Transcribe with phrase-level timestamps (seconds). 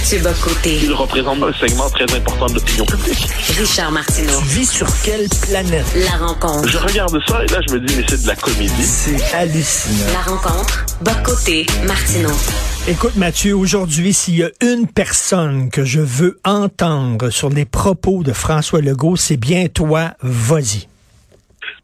[0.00, 0.78] Mathieu Bocoté.
[0.82, 3.28] Il représente un segment très important de l'opinion publique.
[3.58, 4.38] Richard Martineau.
[4.38, 5.84] Tu vis sur quelle planète?
[5.94, 6.66] La rencontre.
[6.66, 8.82] Je regarde ça et là, je me dis, mais c'est de la comédie.
[8.82, 10.10] C'est hallucinant.
[10.14, 10.86] La rencontre.
[11.02, 11.66] Bocoté.
[11.86, 12.30] Martineau.
[12.88, 18.22] Écoute, Mathieu, aujourd'hui, s'il y a une personne que je veux entendre sur les propos
[18.22, 20.12] de François Legault, c'est bien toi.
[20.22, 20.88] Vas-y.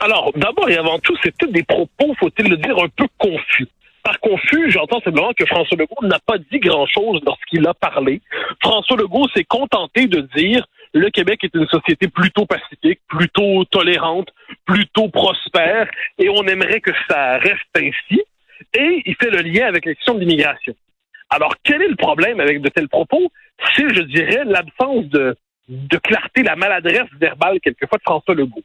[0.01, 3.69] Alors, d'abord et avant tout, c'est peut-être des propos, faut-il le dire, un peu confus.
[4.07, 8.21] Par confus, j'entends simplement que François Legault n'a pas dit grand-chose lorsqu'il a parlé.
[8.63, 10.65] François Legault s'est contenté de dire
[10.95, 14.29] le Québec est une société plutôt pacifique, plutôt tolérante,
[14.65, 18.23] plutôt prospère, et on aimerait que ça reste ainsi.
[18.75, 20.77] Et il fait le lien avec la question de l'immigration.
[21.29, 23.33] Alors, quel est le problème avec de tels propos?
[23.75, 25.37] C'est, je dirais, l'absence de,
[25.69, 28.63] de clarté, la maladresse verbale quelquefois de François Legault.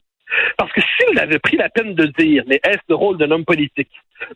[0.55, 3.43] Parce que s'il avait pris la peine de dire, mais est-ce le rôle d'un homme
[3.43, 3.89] politique,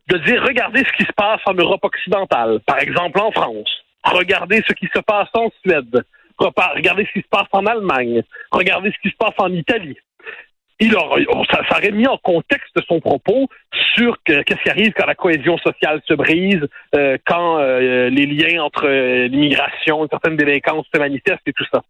[0.08, 3.70] de dire, regardez ce qui se passe en Europe occidentale, par exemple en France,
[4.04, 6.04] regardez ce qui se passe en Suède,
[6.38, 9.98] regardez ce qui se passe en Allemagne, regardez ce qui se passe en Italie.
[10.82, 13.48] Il aurait, ça, aurait mis en contexte son propos
[13.96, 18.62] sur qu'est-ce qui arrive quand la cohésion sociale se brise, euh, quand euh, les liens
[18.62, 21.82] entre euh, l'immigration, une certaine délinquance se manifestent et tout ça.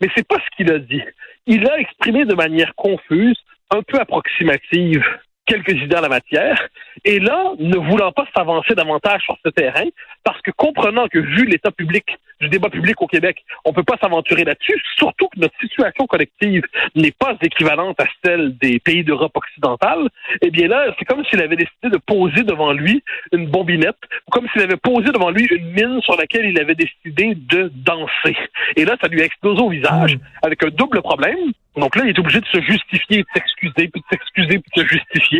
[0.00, 1.02] Mais c'est pas ce qu'il a dit.
[1.46, 3.36] Il a exprimé de manière confuse,
[3.70, 5.04] un peu approximative,
[5.46, 6.68] quelques idées en la matière,
[7.04, 9.86] et là, ne voulant pas s'avancer davantage sur ce terrain,
[10.24, 12.04] parce que comprenant que vu l'état public
[12.40, 16.06] du débat public au Québec, on ne peut pas s'aventurer là-dessus, surtout que notre situation
[16.06, 16.64] collective
[16.96, 20.08] n'est pas équivalente à celle des pays d'Europe occidentale,
[20.40, 24.30] eh bien là, c'est comme s'il avait décidé de poser devant lui une bombinette, ou
[24.30, 28.36] comme s'il avait posé devant lui une mine sur laquelle il avait décidé de danser.
[28.76, 31.52] Et là, ça lui a explosé au visage, avec un double problème.
[31.76, 34.82] Donc là, il est obligé de se justifier, de s'excuser, puis de s'excuser, puis de
[34.82, 35.31] se justifier.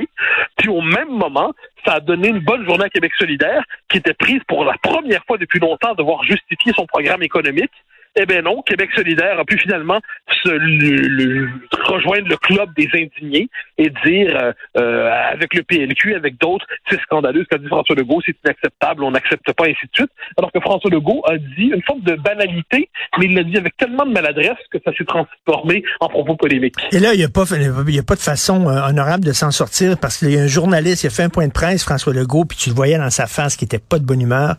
[0.56, 1.52] Puis au même moment,
[1.84, 5.24] ça a donné une bonne journée à Québec solidaire, qui était prise pour la première
[5.24, 7.72] fois depuis longtemps de devoir justifier son programme économique.
[8.14, 9.98] Eh bien non, Québec solidaire a pu finalement
[10.44, 11.48] se le,
[11.86, 13.48] rejoindre le club des indignés
[13.78, 17.96] et dire euh, euh, avec le PLQ, avec d'autres, c'est scandaleux ce qu'a dit François
[17.96, 20.10] Legault, c'est inacceptable, on n'accepte pas, ainsi de suite.
[20.36, 23.76] Alors que François Legault a dit une forme de banalité, mais il l'a dit avec
[23.78, 26.74] tellement de maladresse que ça s'est transformé en propos polémiques.
[26.92, 29.50] Et là, il n'y a, pas, y a pas de façon euh, honorable de s'en
[29.50, 32.12] sortir parce qu'il y a un journaliste, il a fait un point de presse, François
[32.12, 34.56] Legault, puis tu le voyais dans sa face qui était pas de bonne humeur.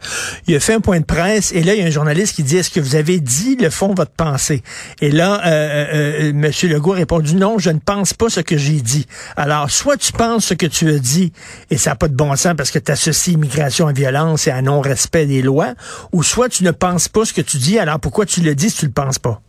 [0.48, 2.42] Il a fait un point de presse et là, il y a un journaliste qui
[2.42, 4.62] dit, est-ce que vous avez dit le fond votre pensée.
[5.02, 6.52] Et là, euh, euh, M.
[6.70, 9.06] Legault a répondu non, je ne pense pas ce que j'ai dit.
[9.36, 11.32] Alors, soit tu penses ce que tu as dit
[11.70, 14.52] et ça n'a pas de bon sens parce que tu associes immigration à violence et
[14.52, 15.74] à non-respect des lois,
[16.12, 18.70] ou soit tu ne penses pas ce que tu dis, alors pourquoi tu le dis
[18.70, 19.42] si tu le penses pas?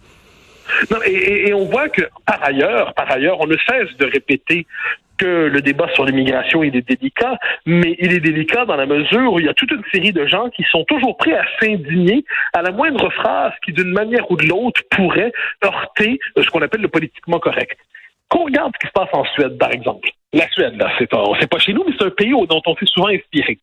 [0.90, 4.66] Non, et, et, on voit que par ailleurs, par ailleurs, on ne cesse de répéter
[5.18, 9.32] que le débat sur l'immigration il est délicat, mais il est délicat dans la mesure
[9.32, 12.24] où il y a toute une série de gens qui sont toujours prêts à s'indigner
[12.52, 15.32] à la moindre phrase qui, d'une manière ou de l'autre, pourrait
[15.64, 17.78] heurter ce qu'on appelle le politiquement correct.
[18.28, 20.08] Qu'on regarde ce qui se passe en Suède, par exemple.
[20.32, 23.08] La Suède, là, c'est pas, chez nous, mais c'est un pays dont on s'est souvent
[23.08, 23.58] inspiré.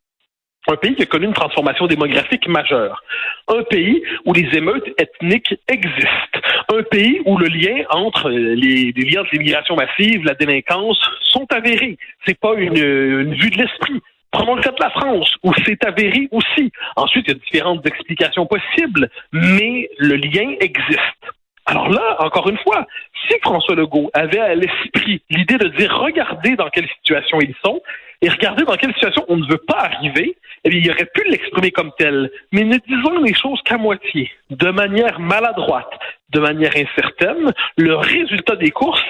[0.68, 3.04] Un pays qui a connu une transformation démographique majeure.
[3.48, 6.40] Un pays où les émeutes ethniques existent.
[6.72, 11.48] Un pays où le lien entre les, les liens de l'immigration massive, la délinquance, sont
[11.52, 11.98] avérés.
[12.26, 14.02] C'est pas une, une vue de l'esprit.
[14.32, 16.72] Prenons le cas de la France, où c'est avéré aussi.
[16.96, 21.26] Ensuite, il y a différentes explications possibles, mais le lien existe.
[21.66, 22.86] Alors là, encore une fois,
[23.28, 27.82] si François Legault avait à l'esprit l'idée de dire regardez dans quelle situation ils sont
[28.22, 31.24] et regardez dans quelle situation on ne veut pas arriver, eh bien, il aurait pu
[31.28, 32.30] l'exprimer comme tel.
[32.52, 35.92] Mais ne disons les choses qu'à moitié, de manière maladroite,
[36.30, 37.52] de manière incertaine.
[37.78, 39.04] Le résultat des courses,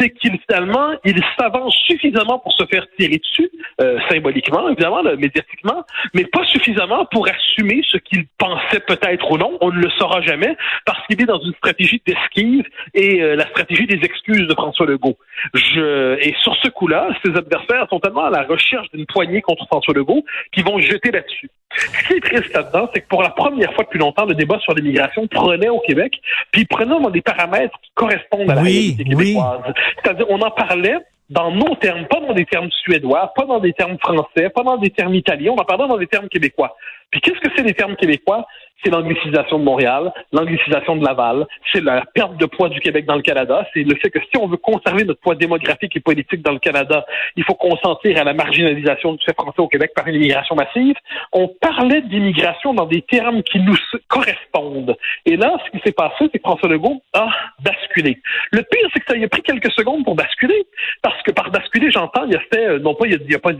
[0.00, 3.50] c'est qu'il finalement, il s'avance suffisamment pour se faire tirer dessus,
[3.80, 5.84] euh, symboliquement, évidemment, là, médiatiquement,
[6.14, 9.58] mais pas suffisamment pour assumer ce qu'il pensait peut-être ou non.
[9.60, 10.56] On ne le saura jamais
[10.86, 14.86] parce qu'il est dans une stratégie d'esquive et euh, la stratégie des excuses de François
[14.86, 15.18] Legault.
[15.54, 19.66] Je, et sur ce coup-là, ses adversaires sont tellement à la recherche d'une poignée contre
[19.66, 21.50] François Legault qu'ils vont jeter là-dessus.
[21.76, 24.58] Ce qui est triste là-dedans, c'est que pour la première fois depuis longtemps, le débat
[24.58, 26.20] sur l'immigration prenait au Québec,
[26.50, 29.60] puis prenait dans des paramètres qui correspondent à la réalité québécoise.
[29.96, 30.98] C'est-à-dire, on en parlait
[31.30, 34.76] dans nos termes, pas dans des termes suédois, pas dans des termes français, pas dans
[34.76, 36.76] des termes italiens, on en parlait dans des termes québécois.
[37.10, 38.46] Puis qu'est-ce que c'est les termes québécois?
[38.82, 43.16] C'est l'anglicisation de Montréal, l'anglicisation de Laval, c'est la perte de poids du Québec dans
[43.16, 46.42] le Canada, c'est le fait que si on veut conserver notre poids démographique et politique
[46.42, 47.04] dans le Canada,
[47.36, 50.94] il faut consentir à la marginalisation du fait français au Québec par une immigration massive.
[51.32, 53.76] On parlait d'immigration dans des termes qui nous
[54.08, 54.96] correspondent.
[55.26, 57.28] Et là, ce qui s'est passé, c'est que François Legault a
[57.62, 58.20] basculé.
[58.52, 60.66] Le pire, c'est que ça a pris quelques secondes pour basculer,
[61.02, 63.52] parce que par basculer, j'entends, il a fait, euh, non pas, il a, a pas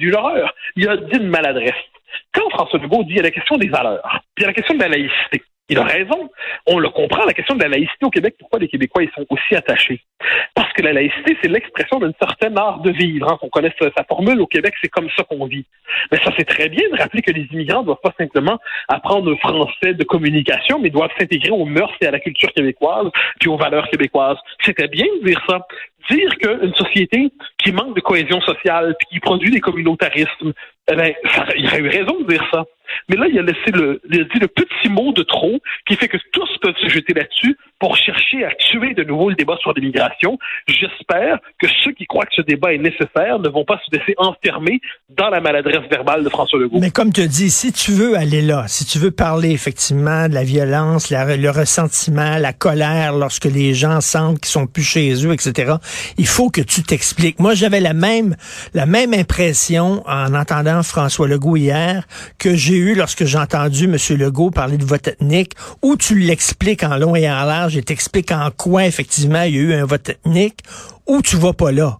[0.76, 1.75] il a dit une maladresse.
[2.33, 4.53] Quand François Legault dit, il y a la question des valeurs, puis il y la
[4.53, 5.43] question de la laïcité.
[5.71, 6.29] Il a raison.
[6.67, 9.25] On le comprend, la question de la laïcité au Québec, pourquoi les Québécois ils sont
[9.31, 10.03] aussi attachés?
[10.53, 13.31] Parce que la laïcité, c'est l'expression d'une certaine art de vivre.
[13.31, 13.39] Hein.
[13.41, 15.65] On connaît sa, formule au Québec, c'est comme ça qu'on vit.
[16.11, 18.59] Mais ça, c'est très bien de rappeler que les immigrants ne doivent pas simplement
[18.89, 23.09] apprendre le français de communication, mais doivent s'intégrer aux mœurs et à la culture québécoise,
[23.39, 24.39] puis aux valeurs québécoises.
[24.65, 25.61] C'était bien de dire ça
[26.11, 30.53] dire qu'une société qui manque de cohésion sociale, puis qui produit des communautarismes,
[30.90, 31.12] eh ben,
[31.56, 32.64] il aurait eu raison de dire ça.
[33.08, 35.96] Mais là, il a laissé le, il a dit le petit mot de trop qui
[35.96, 39.56] fait que tous peuvent se jeter là-dessus pour chercher à tuer de nouveau le débat
[39.60, 40.38] sur l'immigration.
[40.69, 44.14] J'espère que ceux qui croient que ce débat est nécessaire ne vont pas se laisser
[44.19, 46.78] enfermer dans la maladresse verbale de François Legault.
[46.81, 50.34] Mais comme tu dis, si tu veux aller là, si tu veux parler effectivement de
[50.34, 55.32] la violence, le ressentiment, la colère lorsque les gens sentent qu'ils sont plus chez eux,
[55.32, 55.75] etc.,
[56.19, 57.40] il faut que tu t'expliques.
[57.40, 58.37] Moi, j'avais la même,
[58.75, 62.06] la même impression en entendant François Legault hier
[62.38, 63.97] que j'ai eu lorsque j'ai entendu M.
[64.19, 68.32] Legault parler de vote ethnique, où tu l'expliques en long et en large et t'expliques
[68.32, 70.61] en quoi, effectivement, il y a eu un vote ethnique,
[71.06, 71.99] ou tu vas pas là.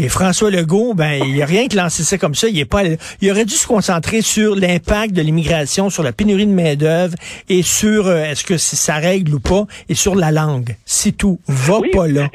[0.00, 2.46] Et François Legault, ben, il n'y a rien que lancé ça comme ça.
[2.46, 2.82] Il est pas,
[3.20, 7.16] il aurait dû se concentrer sur l'impact de l'immigration, sur la pénurie de main d'œuvre
[7.48, 10.76] et sur euh, est-ce que ça règle ou pas, et sur la langue.
[10.84, 11.40] C'est tout.
[11.48, 12.28] Va pas là.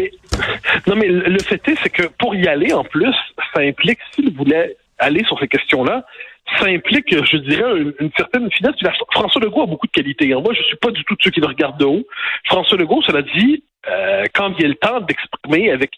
[0.88, 3.16] non, mais le fait est, c'est que pour y aller, en plus,
[3.54, 6.06] ça implique s'il voulait aller sur ces questions-là,
[6.60, 8.76] ça implique, je dirais, une, certaine finesse.
[9.12, 10.28] François Legault a beaucoup de qualités.
[10.28, 12.06] Moi, je suis pas du tout de ceux qui le regardent de haut.
[12.46, 15.92] François Legault, cela dit, euh, quand a le temps d'exprimer avec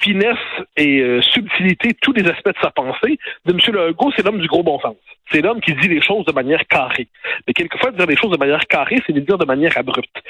[0.00, 0.36] finesse
[0.76, 3.58] et euh, subtilité tous les aspects de sa pensée, de M.
[3.74, 4.96] Legault, c'est l'homme du gros bon sens.
[5.30, 7.08] C'est l'homme qui dit les choses de manière carrée.
[7.46, 10.22] Mais quelquefois, dire les choses de manière carrée, c'est les dire de manière abrupte.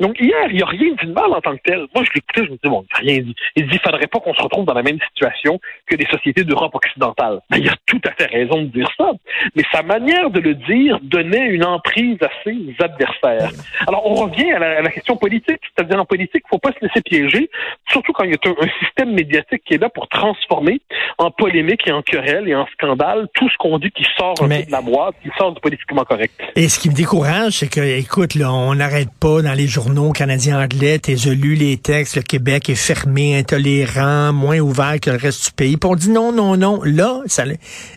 [0.00, 1.86] Donc hier, il n'y a rien dit de mal en tant que tel.
[1.94, 3.34] Moi, je l'écoutais, je me disais, bon, il n'y a rien dit.
[3.54, 6.42] Il dit, il faudrait pas qu'on se retrouve dans la même situation que les sociétés
[6.42, 7.40] d'Europe occidentale.
[7.48, 9.12] Ben, il a tout à fait raison de dire ça.
[9.54, 13.50] Mais sa manière de le dire donnait une emprise à ses adversaires.
[13.86, 15.60] Alors, on revient à la, question politique.
[15.76, 17.48] C'est-à-dire, en politique, il ne faut pas se laisser piéger,
[17.88, 20.80] surtout quand il y a un, système médiatique qui est là pour transformer
[21.18, 24.48] en polémique et en querelle et en scandale tout ce qu'on dit qui sort un
[24.48, 26.32] peu de la boîte, qui sort du politiquement correct.
[26.56, 29.83] Et ce qui me décourage, c'est que, écoute, là, on n'arrête pas dans les journaux
[29.84, 35.10] journaux canadiens anglais, t'es lu les textes, le Québec est fermé, intolérant, moins ouvert que
[35.10, 35.76] le reste du pays.
[35.76, 36.80] Puis on dit non, non, non.
[36.84, 37.44] Là, ça,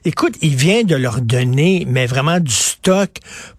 [0.03, 3.09] écoute, il vient de leur donner, mais vraiment du stock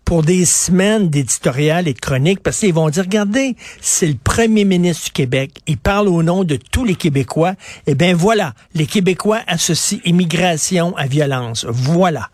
[0.05, 4.67] pour des semaines d'éditorial et de chroniques, parce qu'ils vont dire, regardez, c'est le premier
[4.67, 5.51] ministre du Québec.
[5.67, 7.55] Il parle au nom de tous les Québécois.
[7.87, 11.65] Eh bien voilà, les Québécois associent immigration à violence.
[11.69, 12.29] Voilà.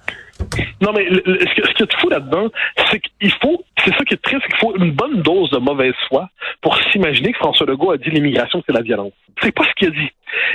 [0.81, 2.49] Non, mais ce, qui est fou là-dedans,
[2.91, 5.59] c'est qu'il faut, c'est ça qui est triste, c'est qu'il faut une bonne dose de
[5.59, 6.29] mauvaise foi
[6.61, 9.13] pour s'imaginer que François Legault a dit l'immigration, c'est la violence.
[9.43, 10.11] C'est pas ce qu'il a dit.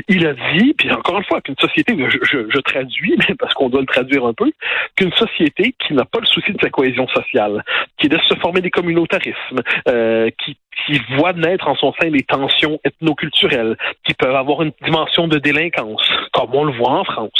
[0.07, 3.87] Il a dit, puis encore une fois, qu'une société, je, traduis, parce qu'on doit le
[3.87, 4.51] traduire un peu,
[4.95, 7.63] qu'une société qui n'a pas le souci de sa cohésion sociale,
[7.97, 12.23] qui laisse se former des communautarismes, euh, qui, qui voit naître en son sein des
[12.23, 17.31] tensions ethnoculturelles, qui peuvent avoir une dimension de délinquance, comme on le voit en France.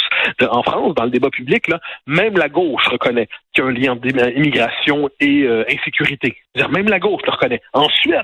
[0.50, 3.72] En France, dans le débat public, là, même la gauche reconnaît qu'il y a un
[3.72, 6.36] lien entre immigration et euh, insécurité.
[6.70, 7.60] Même la gauche le reconnaît.
[7.72, 8.22] En Suède,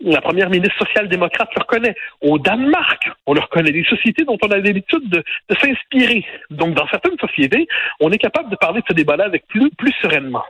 [0.00, 1.94] la première ministre social-démocrate le reconnaît.
[2.20, 3.72] Au Danemark, on le reconnaît.
[3.72, 5.22] Des sociétés dont on a l'habitude de,
[5.60, 6.24] s'inspirer.
[6.50, 7.66] Donc, dans certaines sociétés,
[8.00, 10.44] on est capable de parler de ce débat-là avec plus, plus sereinement.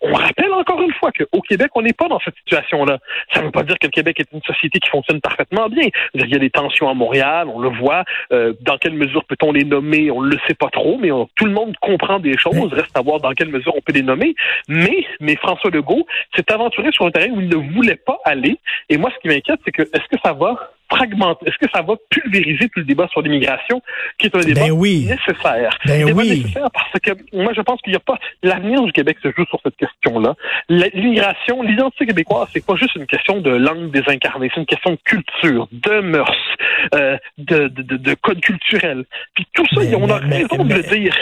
[0.00, 2.98] On rappelle encore une fois qu'au Québec, on n'est pas dans cette situation-là.
[3.32, 5.88] Ça ne veut pas dire que le Québec est une société qui fonctionne parfaitement bien.
[6.14, 8.04] Il y a des tensions à Montréal, on le voit.
[8.32, 11.44] Euh, dans quelle mesure peut-on les nommer On ne le sait pas trop, mais tout
[11.44, 12.72] le monde comprend des choses.
[12.72, 14.34] Reste à voir dans quelle mesure on peut les nommer.
[14.66, 18.58] Mais, mais François Legault s'est aventuré sur un terrain où il ne voulait pas aller.
[18.88, 21.82] Et moi, ce qui m'inquiète, c'est que est-ce que ça va fragmenter, est-ce que ça
[21.82, 23.82] va pulvériser tout le débat sur l'immigration,
[24.18, 25.06] qui est un débat ben oui.
[25.06, 25.78] nécessaire?
[25.86, 26.42] Ben débat oui.
[26.42, 29.44] nécessaire parce que moi, je pense qu'il n'y a pas l'avenir du Québec se joue
[29.46, 30.34] sur cette question-là.
[30.68, 34.98] L'immigration, l'identité québécoise, c'est pas juste une question de langue désincarnée, c'est une question de
[35.04, 36.56] culture, de mœurs,
[36.94, 39.04] euh, de, de, de, code culturel.
[39.34, 41.14] Puis tout ça, on a raison de le dire.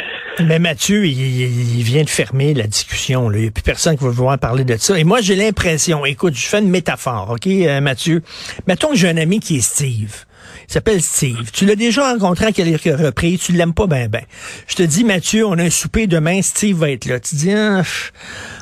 [0.45, 3.31] Mais Mathieu, il, vient de fermer la discussion.
[3.33, 4.99] Il n'y a plus personne qui va vouloir parler de ça.
[4.99, 8.23] Et moi, j'ai l'impression, écoute, je fais une métaphore, OK, euh, Mathieu?
[8.67, 10.25] Mettons que j'ai un ami qui est Steve.
[10.69, 11.51] Il s'appelle Steve.
[11.53, 13.41] Tu l'as déjà rencontré à quelques reprises.
[13.41, 14.23] Tu l'aimes pas ben ben.
[14.67, 16.43] Je te dis, Mathieu, on a un souper demain.
[16.43, 17.19] Steve va être là.
[17.21, 17.83] Tu dis, ah,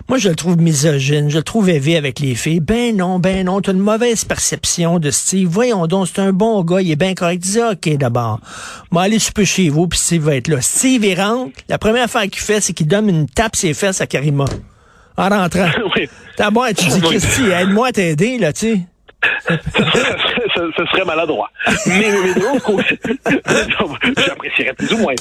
[0.08, 1.28] moi, je le trouve misogyne.
[1.28, 2.60] Je le trouve élevé avec les filles.
[2.60, 3.60] Ben non, ben non.
[3.60, 5.48] Tu as une mauvaise perception de Steve.
[5.48, 6.80] Voyons donc, c'est un bon gars.
[6.80, 7.42] Il est bien correct.
[7.42, 8.40] Dis, OK, d'abord.
[8.90, 10.60] Moi, aller souper chez vous, puis Steve va être là.
[10.60, 11.52] Steve, il rentre.
[11.68, 14.46] La première affaire qu'il fait, c'est qu'il donne une tape ses fesses à Karima.
[15.16, 15.68] En rentrant.
[15.96, 16.08] oui.
[16.36, 18.80] T'as bon, tu dis, Christy, aide-moi à t'aider, là, tu sais.
[19.48, 21.50] ce, serait maladroit.
[21.86, 22.98] Mais, de l'autre côté,
[24.26, 25.14] j'apprécierais plus ou moins.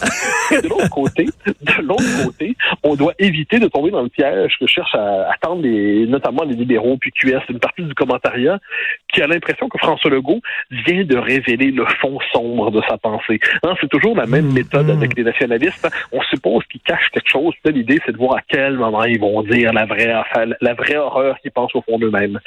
[0.52, 4.68] De l'autre côté, de l'autre côté, on doit éviter de tomber dans le piège que
[4.68, 8.60] cherche à attendre les, notamment les libéraux puis QS, une partie du commentariat
[9.12, 13.40] qui a l'impression que François Legault vient de révéler le fond sombre de sa pensée.
[13.64, 15.88] Hein, c'est toujours la même mmh, méthode avec les nationalistes.
[16.12, 17.54] On suppose qu'ils cachent quelque chose.
[17.66, 20.14] L'idée, c'est de voir à quel moment ils vont dire la vraie,
[20.62, 22.40] la vraie horreur qu'ils pensent au fond d'eux-mêmes.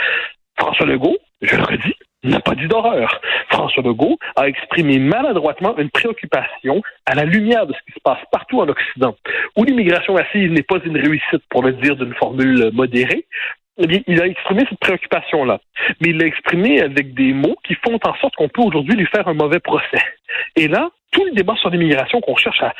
[0.59, 3.21] François Legault, je le redis, n'a pas dit d'horreur.
[3.49, 8.21] François Legault a exprimé maladroitement une préoccupation à la lumière de ce qui se passe
[8.31, 9.17] partout en Occident,
[9.57, 13.27] où l'immigration massive n'est pas une réussite, pour le dire d'une formule modérée.
[13.79, 15.59] Eh il a exprimé cette préoccupation-là.
[16.01, 19.07] Mais il l'a exprimé avec des mots qui font en sorte qu'on peut aujourd'hui lui
[19.07, 20.03] faire un mauvais procès.
[20.57, 22.75] Et là, tout le débat sur l'immigration qu'on cherche à,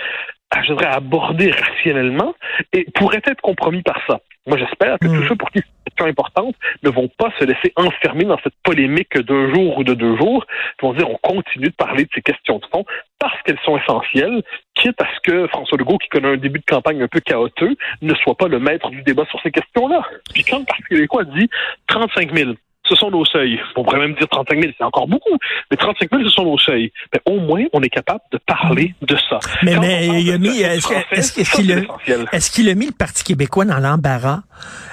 [0.51, 2.35] à, je dirais, aborder rationnellement
[2.73, 4.21] et pourrait être compromis par ça.
[4.47, 5.29] Moi, j'espère que tous mm.
[5.29, 5.63] ceux pour qui
[6.01, 9.95] question importante ne vont pas se laisser enfermer dans cette polémique d'un jour ou de
[9.95, 10.47] deux jours.
[10.81, 12.85] Ils vont dire on continue de parler de ces questions de fond
[13.19, 14.43] parce qu'elles sont essentielles,
[14.75, 17.79] quitte à ce que François Legault, qui connaît un début de campagne un peu chaotique,
[18.01, 20.03] ne soit pas le maître du débat sur ces questions-là.
[20.33, 21.49] Puis quand le Parti québécois dit
[21.89, 22.53] 35 000,
[22.91, 23.59] ce sont nos seuils.
[23.77, 25.37] On pourrait même dire 35 000, c'est encore beaucoup,
[25.71, 26.93] mais 35 000, ce sont nos seuils.
[27.13, 29.39] Mais au moins, on est capable de parler de ça.
[29.63, 34.41] Mais, mais il a mis, est-ce qu'il a mis le Parti québécois dans l'embarras?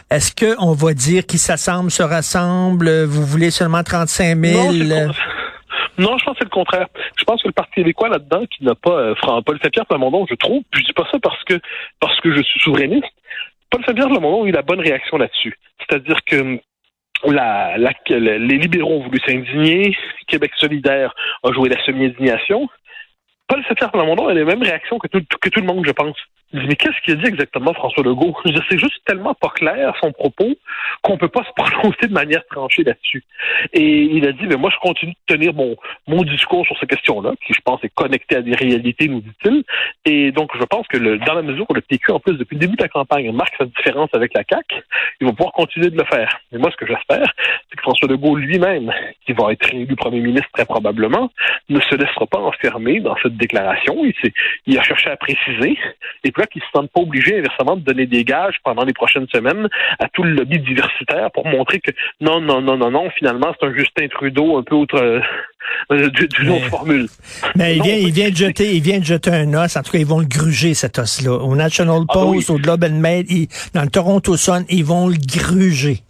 [0.10, 5.12] Est-ce qu'on va dire qui s'assemble se rassemble, vous voulez seulement 35 000?
[5.98, 6.88] Non, je pense que c'est le contraire.
[7.18, 10.36] Je pense que le Parti québécois là-dedans, qui n'a pas euh, Paul Saint-Pierre Plamondon, je
[10.36, 11.60] trouve, puis je dis pas ça parce que
[12.00, 13.08] parce que je suis souverainiste.
[13.72, 15.58] Paul Saint-Pierre Plamondon a eu la bonne réaction là-dessus.
[15.80, 16.60] C'est-à-dire que
[17.26, 19.96] la, la, les libéraux ont voulu s'indigner,
[20.28, 22.70] Québec solidaire a joué la semi-indignation.
[23.48, 26.18] Paul Saint-Pierre Plamondon a les mêmes réactions que tout, que tout le monde, je pense
[26.54, 28.36] mais qu'est-ce qu'il a dit exactement, François Legault?
[28.46, 30.56] C'est juste tellement pas clair son propos
[31.02, 33.24] qu'on peut pas se prononcer de manière tranchée là-dessus.
[33.74, 35.76] Et il a dit, mais moi, je continue de tenir mon,
[36.08, 39.64] mon discours sur ces questions-là, qui, je pense, est connecté à des réalités, nous dit-il.
[40.06, 42.56] Et donc, je pense que le, dans la mesure où le PQ, en plus, depuis
[42.56, 44.84] le début de la campagne, marque sa différence avec la CAQ,
[45.20, 46.40] il va pouvoir continuer de le faire.
[46.54, 47.26] Et moi, ce que j'espère,
[47.70, 48.94] c'est que François Legault lui-même,
[49.26, 51.30] qui va être élu premier ministre très probablement,
[51.70, 54.06] ne se laissera pas enfermer dans cette déclaration.
[54.06, 54.14] Il,
[54.66, 55.78] il a cherché à préciser.
[56.46, 59.68] Qui ne se sentent pas obligés, inversement, de donner des gages pendant les prochaines semaines
[60.00, 61.92] à tout le lobby diversitaire pour montrer que
[62.22, 65.20] non, non, non, non, non, finalement, c'est un Justin Trudeau un peu autre, euh,
[66.40, 67.08] d'une autre formule.
[67.56, 69.76] Mais il vient, il vient de jeter, il vient de jeter un os.
[69.76, 71.34] En tout cas, ils vont le gruger, cet os-là.
[71.34, 73.26] Au National ah, Post, au Globe and Mail,
[73.74, 76.04] dans le Toronto Sun, ils vont le gruger.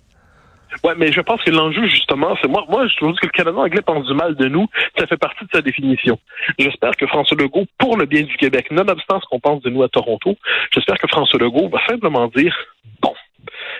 [0.84, 3.57] Ouais, mais je pense que l'enjeu, justement, c'est moi, moi, je trouve que le Canada
[3.57, 4.67] anglais pense du mal de nous.
[4.98, 6.19] Ça fait partie de sa définition.
[6.60, 9.84] J'espère que François Legault, pour le bien du Québec, nonobstant ce qu'on pense de nous
[9.84, 10.36] à Toronto,
[10.74, 12.55] j'espère que François Legault va simplement dire,
[13.01, 13.13] bon,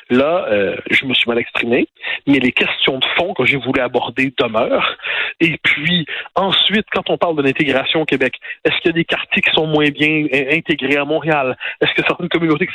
[0.10, 1.88] Là, euh, je me suis mal exprimé,
[2.26, 4.96] mais les questions de fond que j'ai voulu aborder demeurent.
[5.40, 6.06] Et puis,
[6.36, 8.34] ensuite, quand on parle de l'intégration au Québec,
[8.66, 11.58] est-ce qu'il y a des quartiers qui sont moins bien intégrés à Montréal?
[11.82, 12.68] Est-ce que certaines communautés.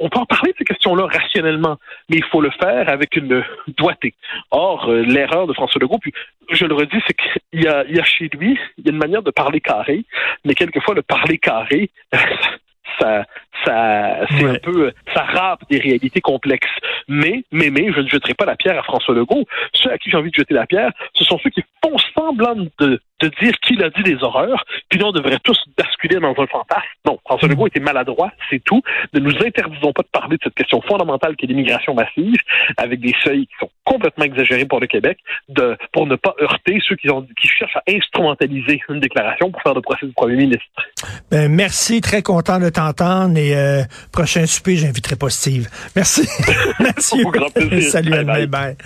[0.00, 1.78] On peut en parler de ces questions-là rationnellement,
[2.08, 3.44] mais il faut le faire avec une
[3.78, 4.14] doigté.
[4.50, 6.12] Or, euh, l'erreur de François Legault, puis
[6.50, 9.22] je le redis, c'est qu'il y y a chez lui, il y a une manière
[9.22, 10.04] de parler carré,
[10.44, 11.90] mais quelquefois, le parler carré,
[12.98, 13.24] ça,
[13.64, 16.68] ça, c'est un peu, ça rappe des réalités complexes.
[17.08, 19.44] Mais, mais, mais, je ne jetterai pas la pierre à François Legault.
[19.72, 22.54] Ceux à qui j'ai envie de jeter la pierre, ce sont ceux qui font semblant
[22.78, 26.46] de, de dire qu'il a dit des horreurs, puis on devrait tous basculer dans un
[26.46, 26.82] fantasme.
[27.06, 28.82] Non, François Legault était maladroit, c'est tout.
[29.12, 32.36] Ne nous interdisons pas de parler de cette question fondamentale qui est l'immigration massive,
[32.76, 36.78] avec des seuils qui sont complètement exagérés pour le Québec, de, pour ne pas heurter
[36.86, 40.36] ceux qui, ont, qui cherchent à instrumentaliser une déclaration pour faire le procès du premier
[40.36, 40.64] ministre.
[41.30, 45.68] Ben, merci, très content de t'entendre et euh, prochain souper, j'inviterai pas Steve.
[45.94, 46.28] Merci.
[46.80, 47.22] merci.
[47.90, 48.46] Salut, bye.
[48.46, 48.76] bye.